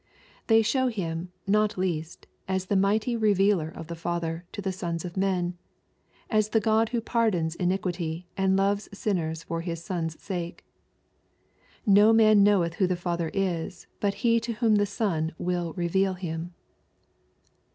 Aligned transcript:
—They 0.51 0.63
show 0.63 0.87
Him, 0.87 1.31
not 1.45 1.77
least, 1.77 2.25
as 2.47 2.65
the 2.65 2.75
Mighty 2.75 3.15
Revealer 3.15 3.69
of 3.69 3.85
the 3.85 3.93
Father 3.95 4.45
to 4.51 4.59
the 4.59 4.71
sons 4.71 5.05
of 5.05 5.15
men, 5.15 5.55
as 6.27 6.49
the 6.49 6.59
God 6.59 6.89
who 6.89 6.99
pardons 7.01 7.53
iniquity, 7.53 8.27
and 8.35 8.57
loves 8.57 8.89
sinners 8.97 9.43
for 9.43 9.61
His 9.61 9.83
Son's 9.83 10.19
sake:" 10.19 10.65
No 11.99 12.13
man 12.13 12.41
knoweth 12.41 12.73
who 12.81 12.87
the 12.87 12.95
Father 12.95 13.29
is 13.35 13.85
but 13.99 14.15
he 14.25 14.39
to 14.39 14.53
whom 14.53 14.77
the 14.77 14.87
Son 14.87 15.33
will 15.37 15.71
reveal 15.73 16.15
Him." 16.15 16.55